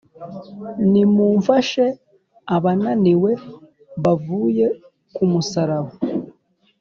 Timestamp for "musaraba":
5.31-5.91